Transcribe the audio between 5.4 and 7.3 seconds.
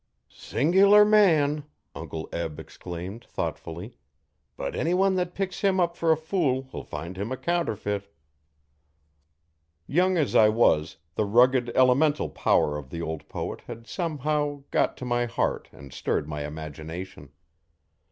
him up fer a fool'll find